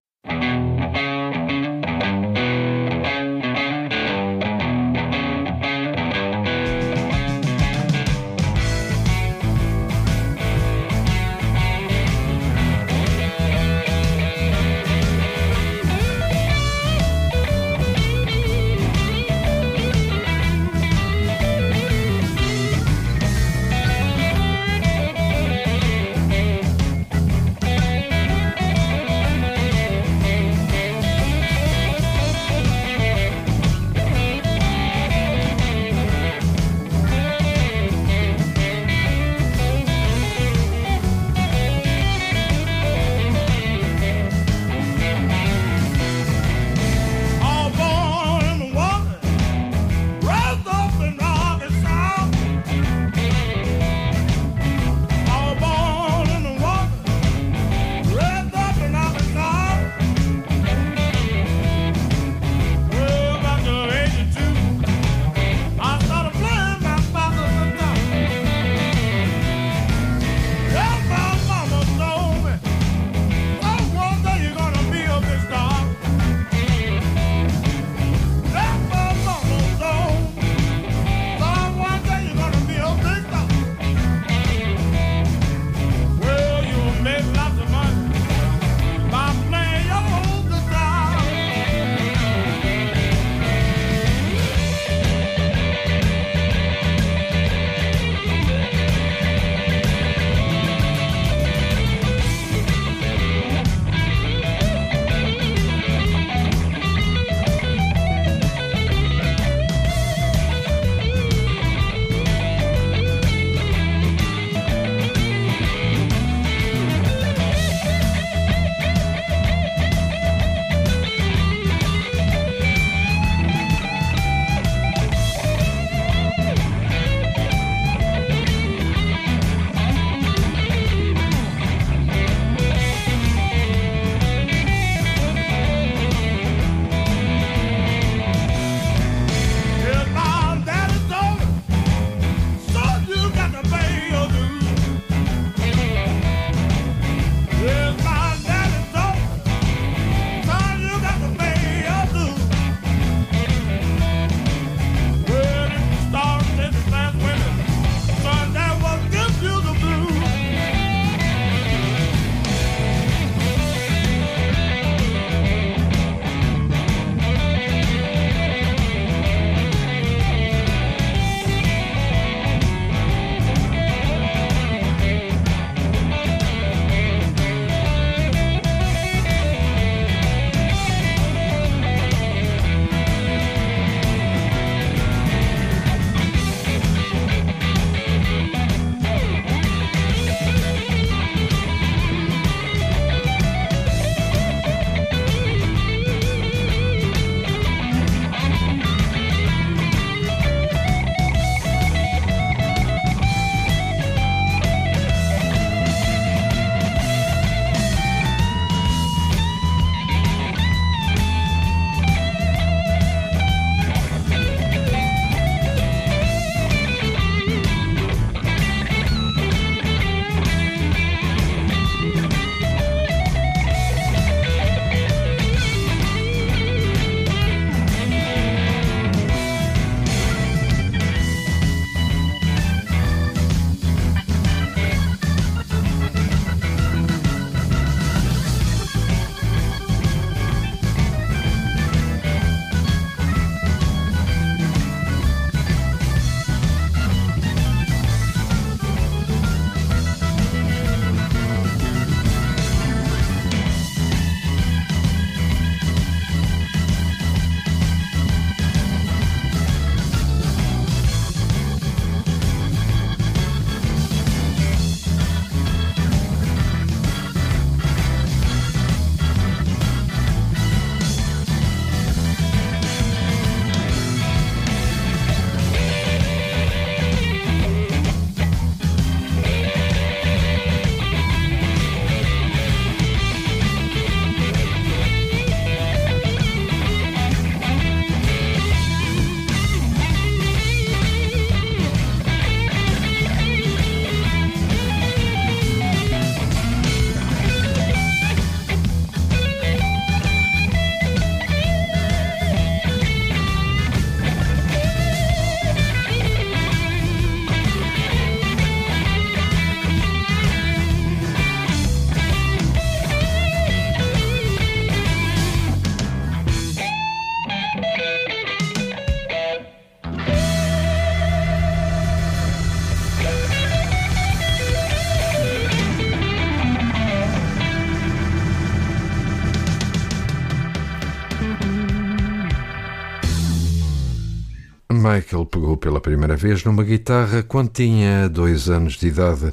Michael 335.14 335.46
pegou 335.46 335.76
pela 335.76 336.00
primeira 336.00 336.34
vez 336.34 336.64
numa 336.64 336.82
guitarra 336.82 337.40
quando 337.44 337.70
tinha 337.70 338.28
dois 338.28 338.68
anos 338.68 338.94
de 338.94 339.06
idade. 339.06 339.52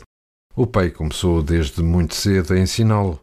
O 0.55 0.65
pai 0.65 0.89
começou 0.89 1.43
desde 1.43 1.83
muito 1.83 2.15
cedo 2.15 2.53
a 2.53 2.59
ensiná-lo. 2.59 3.19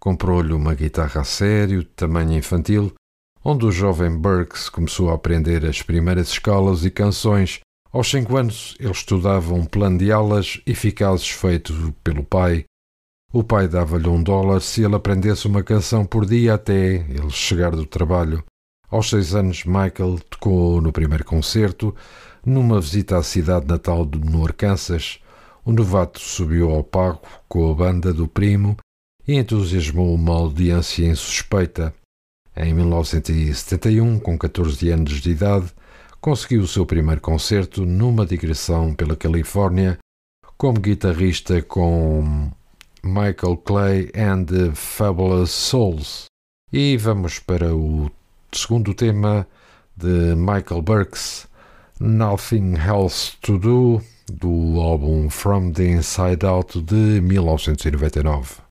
Comprou-lhe 0.00 0.52
uma 0.52 0.74
guitarra 0.74 1.20
a 1.20 1.24
sério, 1.24 1.84
de 1.84 1.90
tamanho 1.90 2.36
infantil, 2.36 2.92
onde 3.44 3.66
o 3.66 3.70
jovem 3.70 4.10
Burks 4.10 4.68
começou 4.68 5.10
a 5.10 5.14
aprender 5.14 5.64
as 5.64 5.80
primeiras 5.80 6.28
escalas 6.28 6.84
e 6.84 6.90
canções. 6.90 7.60
Aos 7.92 8.10
cinco 8.10 8.36
anos, 8.36 8.74
ele 8.80 8.90
estudava 8.90 9.54
um 9.54 9.64
plano 9.64 9.98
de 9.98 10.10
aulas 10.10 10.60
eficazes 10.66 11.28
feito 11.28 11.94
pelo 12.02 12.24
pai. 12.24 12.64
O 13.32 13.44
pai 13.44 13.68
dava-lhe 13.68 14.08
um 14.08 14.20
dólar 14.20 14.60
se 14.60 14.82
ele 14.82 14.96
aprendesse 14.96 15.46
uma 15.46 15.62
canção 15.62 16.04
por 16.04 16.26
dia 16.26 16.54
até 16.54 16.96
ele 16.96 17.30
chegar 17.30 17.70
do 17.70 17.86
trabalho. 17.86 18.42
Aos 18.96 19.10
seis 19.10 19.34
anos, 19.34 19.66
Michael 19.66 20.18
tocou 20.30 20.80
no 20.80 20.90
primeiro 20.90 21.22
concerto, 21.22 21.94
numa 22.42 22.80
visita 22.80 23.18
à 23.18 23.22
cidade 23.22 23.66
natal 23.66 24.06
no 24.06 24.42
Arkansas. 24.42 25.18
O 25.66 25.70
novato 25.70 26.18
subiu 26.18 26.70
ao 26.70 26.82
palco 26.82 27.28
com 27.46 27.70
a 27.70 27.74
banda 27.74 28.10
do 28.10 28.26
primo 28.26 28.74
e 29.28 29.34
entusiasmou 29.34 30.14
uma 30.14 30.32
audiência 30.32 31.04
insuspeita. 31.04 31.94
Em 32.56 32.72
1971, 32.72 34.18
com 34.18 34.38
14 34.38 34.88
anos 34.88 35.20
de 35.20 35.30
idade, 35.30 35.66
conseguiu 36.18 36.62
o 36.62 36.66
seu 36.66 36.86
primeiro 36.86 37.20
concerto 37.20 37.84
numa 37.84 38.24
digressão 38.24 38.94
pela 38.94 39.14
Califórnia 39.14 39.98
como 40.56 40.80
guitarrista 40.80 41.60
com 41.60 42.50
Michael 43.04 43.58
Clay 43.62 44.10
and 44.14 44.44
the 44.44 44.74
Fabulous 44.74 45.50
Souls. 45.50 46.24
E 46.72 46.96
vamos 46.96 47.38
para 47.38 47.76
o 47.76 48.10
segundo 48.56 48.94
tema 48.94 49.46
de 49.96 50.34
Michael 50.34 50.82
Burks, 50.82 51.46
Nothing 52.00 52.76
Else 52.76 53.36
to 53.40 53.58
Do, 53.58 54.02
do 54.32 54.80
álbum 54.80 55.30
From 55.30 55.72
the 55.72 55.84
Inside 55.84 56.44
Out 56.44 56.80
de 56.82 57.20
1999. 57.20 58.65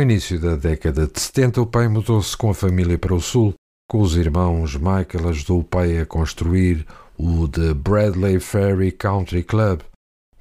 No 0.00 0.04
início 0.04 0.40
da 0.40 0.56
década 0.56 1.06
de 1.06 1.20
70, 1.20 1.60
o 1.60 1.66
pai 1.66 1.86
mudou-se 1.86 2.34
com 2.34 2.48
a 2.48 2.54
família 2.54 2.96
para 2.96 3.14
o 3.14 3.20
sul. 3.20 3.52
Com 3.86 4.00
os 4.00 4.16
irmãos, 4.16 4.74
Michael 4.74 5.28
ajudou 5.28 5.60
o 5.60 5.64
pai 5.64 5.98
a 5.98 6.06
construir 6.06 6.86
o 7.18 7.46
The 7.46 7.74
Bradley 7.74 8.40
Ferry 8.40 8.92
Country 8.92 9.42
Club, 9.42 9.82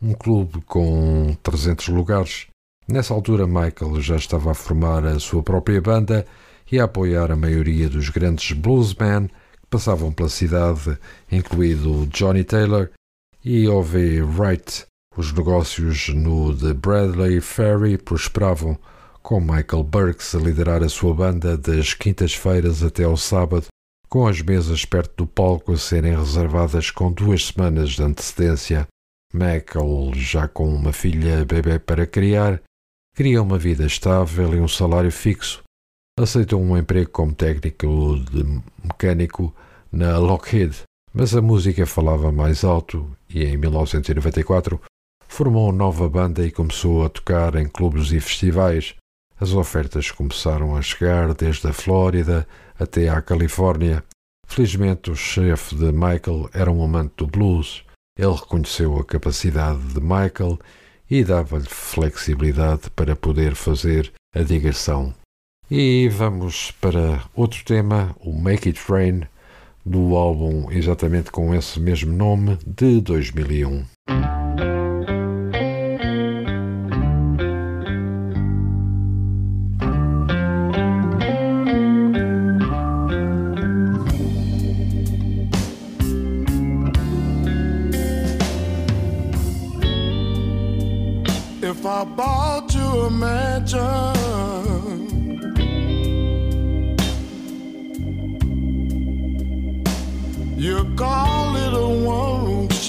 um 0.02 0.14
clube 0.14 0.62
com 0.62 1.36
300 1.44 1.90
lugares. 1.90 2.48
Nessa 2.88 3.14
altura, 3.14 3.46
Michael 3.46 4.00
já 4.00 4.16
estava 4.16 4.52
a 4.52 4.56
formar 4.56 5.06
a 5.06 5.20
sua 5.20 5.44
própria 5.44 5.82
banda 5.82 6.26
e 6.72 6.80
a 6.80 6.86
apoiar 6.86 7.30
a 7.30 7.36
maioria 7.36 7.90
dos 7.90 8.08
grandes 8.08 8.54
bluesmen 8.54 9.28
que 9.28 9.68
passavam 9.70 10.10
pela 10.10 10.30
cidade, 10.30 10.98
incluído 11.30 12.08
Johnny 12.08 12.46
Taylor 12.46 12.90
e 13.44 13.68
O.V. 13.68 14.22
Wright. 14.22 14.86
Os 15.18 15.34
negócios 15.34 16.08
no 16.16 16.56
The 16.56 16.74
Bradley 16.74 17.42
Ferry 17.42 17.98
prosperavam, 17.98 18.80
com 19.22 19.40
Michael 19.40 19.84
Burks 19.84 20.34
a 20.36 20.40
liderar 20.40 20.84
a 20.84 20.90
sua 20.90 21.14
banda 21.14 21.58
das 21.58 21.94
quintas-feiras 21.94 22.84
até 22.84 23.04
ao 23.04 23.18
sábado, 23.18 23.68
com 24.08 24.28
as 24.28 24.42
mesas 24.42 24.86
perto 24.86 25.18
do 25.18 25.28
palco 25.28 25.74
a 25.74 25.78
serem 25.78 26.18
reservadas 26.18 26.90
com 26.90 27.12
duas 27.12 27.48
semanas 27.48 27.92
de 27.92 28.04
antecedência. 28.04 28.88
Michael, 29.34 30.12
já 30.16 30.48
com 30.48 30.68
uma 30.68 30.92
filha 30.92 31.46
bebê 31.46 31.78
para 31.78 32.08
criar, 32.08 32.62
queria 33.16 33.42
uma 33.42 33.58
vida 33.58 33.86
estável 33.86 34.56
e 34.56 34.60
um 34.60 34.68
salário 34.68 35.12
fixo. 35.12 35.62
Aceitou 36.20 36.62
um 36.62 36.78
emprego 36.78 37.12
como 37.12 37.34
técnico 37.34 38.20
de 38.32 38.44
mecânico 38.84 39.54
na 39.92 40.18
Lockheed, 40.18 40.82
mas 41.14 41.36
a 41.36 41.42
música 41.42 41.86
falava 41.86 42.32
mais 42.32 42.64
alto 42.64 43.16
e 43.30 43.44
em 43.44 43.58
1994 43.58 44.82
formou 45.28 45.72
nova 45.72 46.10
banda 46.10 46.46
e 46.46 46.52
começou 46.52 47.06
a 47.06 47.10
tocar 47.10 47.56
em 47.56 47.68
clubes 47.68 48.12
e 48.12 48.20
festivais. 48.20 48.96
As 49.40 49.54
ofertas 49.54 50.12
começaram 50.12 50.76
a 50.76 50.82
chegar 50.82 51.34
desde 51.34 51.68
a 51.68 51.74
Flórida 51.74 52.46
até 52.78 53.08
à 53.08 53.22
Califórnia. 53.22 54.04
Felizmente, 54.46 55.10
o 55.12 55.16
chefe 55.16 55.76
de 55.76 55.92
Michael 55.94 56.50
era 56.54 56.70
um 56.70 56.84
amante 56.84 57.14
do 57.18 57.28
blues. 57.28 57.84
Ele 58.18 58.34
reconheceu 58.34 58.98
a 58.98 59.06
capacidade 59.06 59.80
de 59.94 60.02
Michael 60.02 60.60
e 61.10 61.24
dava-lhe 61.24 61.68
flexibilidade 61.70 62.90
para 62.90 63.16
poder 63.16 63.56
fazer 63.56 64.12
a 64.36 64.42
digressão. 64.42 65.14
E 65.72 66.10
vamos 66.10 66.72
para 66.72 67.24
outro 67.34 67.64
tema, 67.64 68.16
o 68.20 68.34
Make 68.34 68.70
It 68.70 68.82
Rain, 68.90 69.22
do 69.86 70.16
álbum 70.16 70.70
exatamente 70.70 71.32
com 71.32 71.56
esse 71.56 71.80
mesmo 71.80 72.12
nome 72.12 72.58
de 72.66 73.00
2001. 73.00 74.39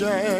Yeah. 0.01 0.40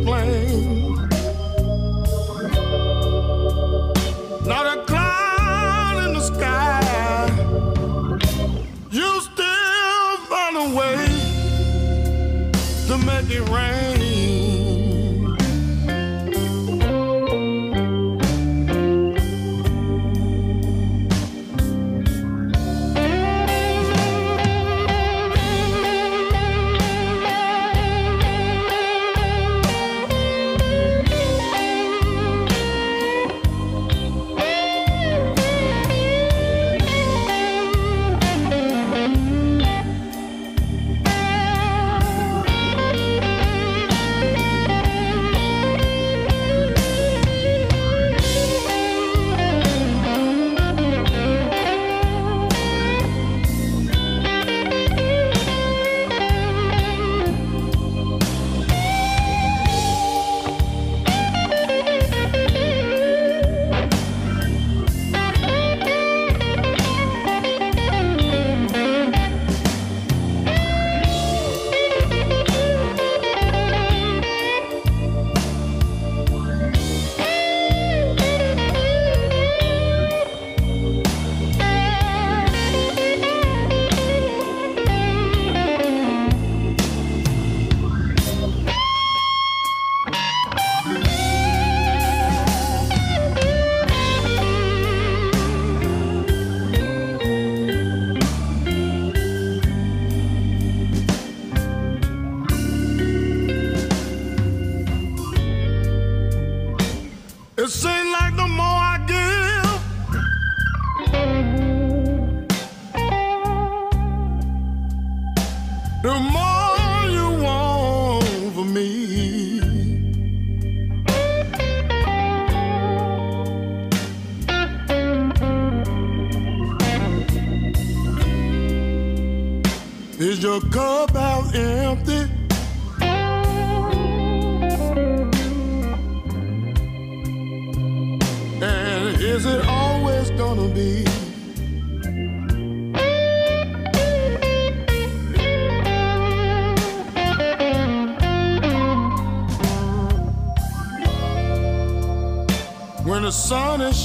Explain? 0.00 0.77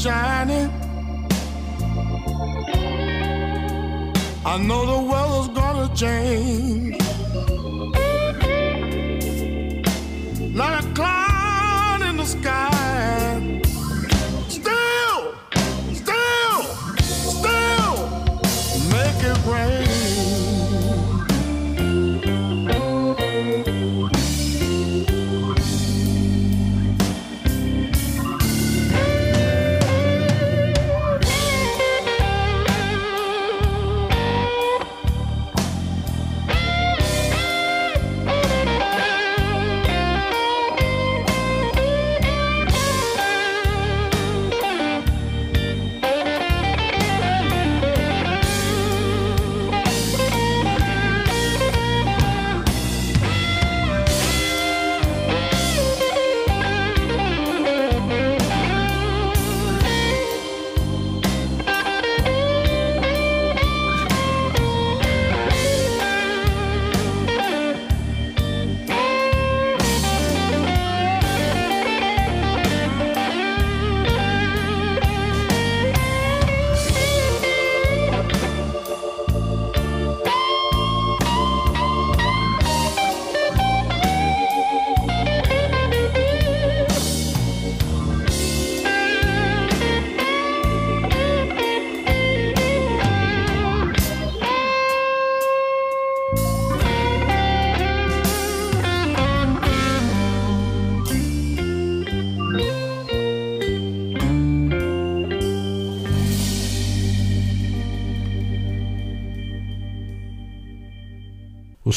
shine. 0.03 0.32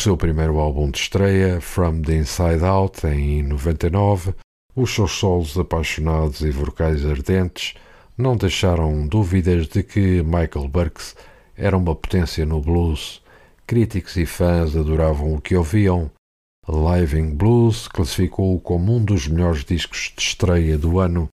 Seu 0.07 0.17
primeiro 0.17 0.61
álbum 0.61 0.89
de 0.89 0.99
estreia, 0.99 1.61
From 1.61 2.01
the 2.01 2.15
Inside 2.15 2.65
Out, 2.65 3.05
em 3.09 3.43
99, 3.43 4.37
os 4.77 4.95
seus 4.95 5.11
solos 5.11 5.59
apaixonados 5.59 6.43
e 6.43 6.51
vocais 6.53 7.05
ardentes 7.05 7.75
não 8.17 8.37
deixaram 8.37 9.05
dúvidas 9.09 9.67
de 9.67 9.83
que 9.83 10.23
Michael 10.23 10.69
Burks 10.69 11.17
era 11.57 11.77
uma 11.77 11.93
potência 11.93 12.47
no 12.47 12.61
blues. 12.61 13.21
Críticos 13.67 14.17
e 14.17 14.25
fãs 14.25 14.77
adoravam 14.77 15.35
o 15.35 15.41
que 15.41 15.57
ouviam. 15.57 16.09
Living 16.69 17.35
Blues 17.35 17.89
classificou-o 17.89 18.61
como 18.61 18.95
um 18.95 19.05
dos 19.05 19.27
melhores 19.27 19.65
discos 19.65 20.13
de 20.17 20.23
estreia 20.23 20.79
do 20.79 21.01
ano. 21.01 21.29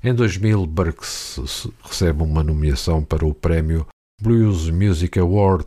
Em 0.00 0.14
2000, 0.14 0.64
Burks 0.64 1.66
recebe 1.82 2.22
uma 2.22 2.44
nomeação 2.44 3.02
para 3.02 3.26
o 3.26 3.34
prémio 3.34 3.84
Blues 4.22 4.70
Music 4.70 5.18
Award 5.18 5.64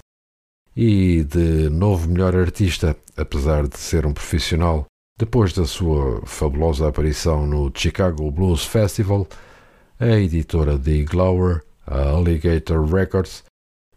e 0.76 1.24
de 1.24 1.70
novo 1.70 2.10
melhor 2.10 2.36
artista, 2.36 2.98
apesar 3.16 3.68
de 3.68 3.78
ser 3.78 4.06
um 4.06 4.14
profissional. 4.14 4.86
Depois 5.18 5.54
da 5.54 5.66
sua 5.66 6.22
fabulosa 6.26 6.90
aparição 6.90 7.48
no 7.48 7.72
Chicago 7.74 8.30
Blues 8.30 8.66
Festival, 8.66 9.26
a 9.98 10.08
editora 10.08 10.78
de 10.78 11.06
Glower, 11.06 11.64
a 11.88 12.10
Alligator 12.10 12.86
Records, 12.86 13.44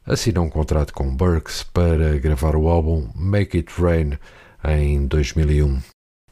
assinou 0.07 0.45
um 0.45 0.51
contrato 0.51 0.95
com 0.95 1.15
Burks 1.15 1.65
para 1.65 2.19
gravar 2.19 2.55
o 2.55 2.69
álbum 2.69 3.11
Make 3.17 3.59
It 3.59 3.73
Rain 3.81 4.19
em 4.65 5.07
2001. 5.07 5.81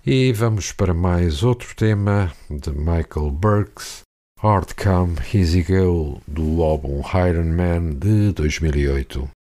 E 0.06 0.32
vamos 0.32 0.70
para 0.70 0.94
mais 0.94 1.42
outro 1.42 1.74
tema 1.74 2.32
de 2.48 2.70
Michael 2.70 3.32
Burks, 3.32 4.02
Hard 4.40 4.68
Come 4.74 5.16
Easy 5.34 5.64
Go, 5.64 6.22
do 6.28 6.62
álbum 6.62 7.02
Iron 7.28 7.56
Man 7.56 7.98
de 7.98 8.30
2008. 8.32 9.35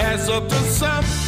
Adds 0.00 0.28
up 0.30 0.48
to 0.48 0.54
something. 0.54 1.19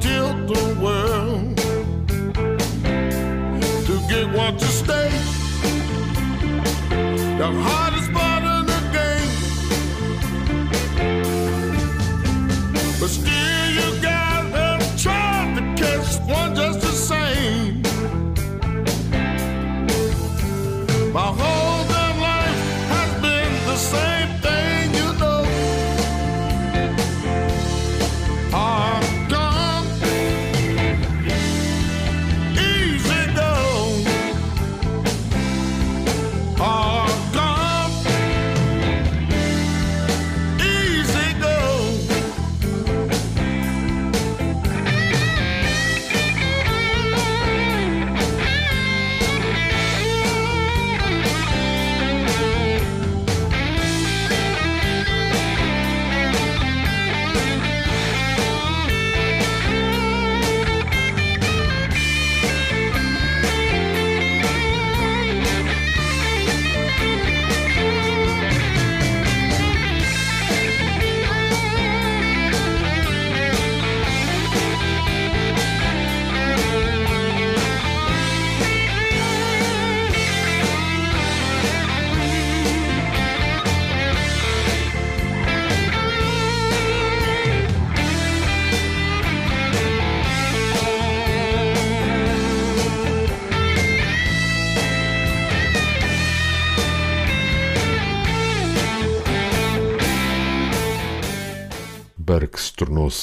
Tilt 0.00 0.46
world 0.80 1.56
to 3.86 3.94
get 4.08 4.32
one 4.32 4.56
to 4.56 4.66
stay. 4.66 5.10
The 7.38 7.48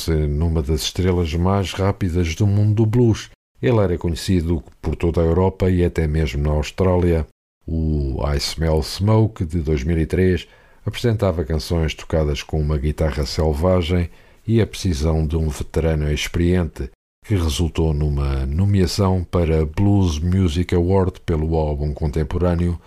tornou-se 0.10 0.28
numa 0.28 0.62
das 0.62 0.82
estrelas 0.82 1.34
mais 1.36 1.72
rápidas 1.74 2.36
do 2.36 2.48
mundo 2.48 2.76
do 2.76 2.86
blues. 2.86 3.30
Ele 3.62 3.78
era 3.78 3.98
conhecido 3.98 4.64
por 4.82 4.96
toda 4.96 5.22
a 5.22 5.26
Europa 5.26 5.70
e 5.70 5.84
até 5.84 6.08
mesmo 6.08 6.42
na 6.42 6.52
Austrália. 6.52 7.28
O 7.68 8.18
I 8.34 8.38
Smell 8.38 8.82
Smoke 8.82 9.46
de 9.46 9.60
2003 9.60 10.48
apresentava 10.86 11.44
canções 11.44 11.94
tocadas 11.94 12.42
com 12.42 12.60
uma 12.60 12.78
guitarra 12.78 13.26
selvagem 13.26 14.10
e 14.48 14.62
a 14.62 14.66
precisão 14.66 15.28
de 15.28 15.38
um 15.38 15.50
veterano 15.50 16.12
experiente, 16.12 16.90
que 17.24 17.36
resultou 17.36 17.94
numa 17.94 18.46
nomeação 18.46 19.24
para 19.24 19.66
Blues 19.66 20.18
Music 20.18 20.74
Award 20.74 21.20
pelo 21.22 21.56
álbum 21.56 21.94
contemporâneo 21.94 22.80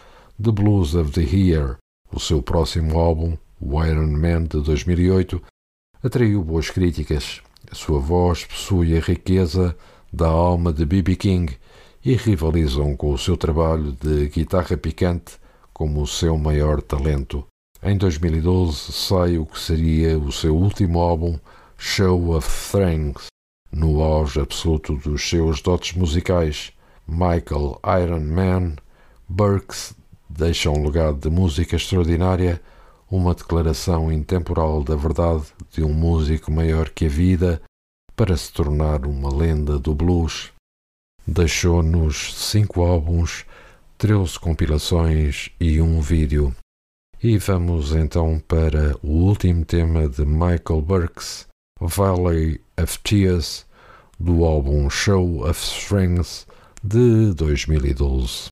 The 0.43 0.51
Blues 0.51 0.95
of 0.95 1.13
the 1.13 1.23
Year. 1.23 1.77
O 2.13 2.19
seu 2.19 2.43
próximo 2.43 2.99
álbum, 2.99 3.37
o 3.61 3.83
Iron 3.85 4.09
Man 4.09 4.45
de 4.45 4.61
2008, 4.61 5.41
atraiu 6.03 6.43
boas 6.43 6.69
críticas. 6.69 7.41
A 7.71 7.75
sua 7.75 8.01
voz 8.01 8.45
possui 8.45 8.97
a 8.97 9.01
riqueza 9.01 9.77
da 10.13 10.27
alma 10.27 10.73
de 10.73 10.85
B.B. 10.85 11.17
King 11.17 11.57
e 12.05 12.15
rivalizam 12.17 12.97
com 12.97 13.13
o 13.13 13.19
seu 13.19 13.37
trabalho 13.37 13.93
de 13.93 14.29
guitarra 14.29 14.77
picante 14.77 15.35
como 15.73 16.03
o 16.03 16.07
seu 16.07 16.37
maior 16.37 16.83
talento. 16.83 17.47
Em 17.83 17.97
2012 17.97 18.93
sai 18.93 19.39
o 19.39 19.47
que 19.47 19.59
seria 19.59 20.19
o 20.19 20.33
seu 20.33 20.57
último 20.57 21.01
álbum, 21.01 21.39
Show 21.79 22.35
of 22.37 22.49
Strength, 22.49 23.27
no 23.73 24.03
auge 24.03 24.41
absoluto 24.41 24.97
dos 24.97 25.29
seus 25.29 25.63
dotes 25.63 25.97
musicais. 25.97 26.73
Michael 27.07 27.81
Iron 28.03 28.21
Man 28.21 28.77
Burks 29.29 29.95
deixa 30.29 30.71
um 30.71 30.85
legado 30.85 31.19
de 31.19 31.31
música 31.31 31.77
extraordinária, 31.77 32.61
uma 33.13 33.35
declaração 33.35 34.11
intemporal 34.11 34.83
da 34.83 34.97
verdade 34.97 35.45
de 35.71 35.85
um 35.85 35.93
músico 35.93 36.51
maior 36.51 36.89
que 36.89 37.05
a 37.05 37.09
vida 37.11 37.61
para 38.17 38.35
se 38.35 38.51
tornar 38.51 39.05
uma 39.05 39.31
lenda 39.31 39.79
do 39.79 39.95
blues. 39.95 40.51
Deixou-nos 41.27 42.35
cinco 42.35 42.83
álbuns, 42.83 43.45
13 43.99 44.41
compilações 44.41 45.51
e 45.61 45.79
um 45.79 46.01
vídeo. 46.01 46.57
E 47.23 47.37
vamos 47.37 47.95
então 47.95 48.43
para 48.49 48.97
o 49.03 49.09
último 49.09 49.63
tema 49.63 50.09
de 50.09 50.25
Michael 50.25 50.81
Burks, 50.81 51.47
Valley 51.79 52.63
of 52.83 52.99
Tears, 53.01 53.67
do 54.19 54.43
álbum 54.43 54.89
Show 54.89 55.47
of 55.47 55.63
Strength 55.63 56.47
de 56.83 57.35
2012. 57.35 58.47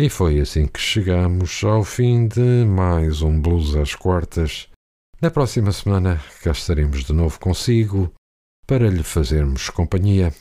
E 0.00 0.08
foi 0.08 0.38
assim 0.38 0.64
que 0.64 0.78
chegamos 0.78 1.64
ao 1.64 1.82
fim 1.82 2.28
de 2.28 2.64
mais 2.64 3.20
um 3.20 3.40
Blues 3.40 3.74
às 3.74 3.96
Quartas. 3.96 4.68
Na 5.20 5.28
próxima 5.28 5.72
semana 5.72 6.22
cá 6.40 6.52
estaremos 6.52 7.02
de 7.02 7.12
novo 7.12 7.40
consigo 7.40 8.08
para 8.64 8.88
lhe 8.88 9.02
fazermos 9.02 9.68
companhia. 9.70 10.32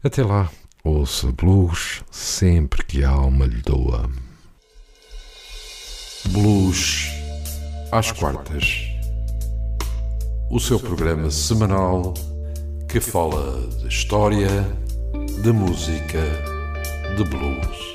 Até 0.00 0.22
lá, 0.22 0.48
ouça 0.84 1.32
blues 1.32 2.04
sempre 2.12 2.84
que 2.84 3.02
a 3.02 3.10
alma 3.10 3.46
lhe 3.46 3.60
doa. 3.62 4.08
Blues 6.28 7.08
às 7.90 8.12
Quartas. 8.12 8.78
O 10.52 10.60
seu 10.60 10.78
programa 10.78 11.32
semanal 11.32 12.14
que 12.88 13.00
fala 13.00 13.60
de 13.78 13.88
história, 13.88 14.48
de 15.42 15.50
música, 15.50 16.22
de 17.16 17.24
blues. 17.24 17.93